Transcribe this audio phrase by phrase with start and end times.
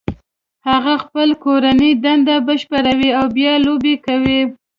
[0.69, 4.41] هغه خپل کورنۍ دنده بشپړوي او بیا لوبې کوي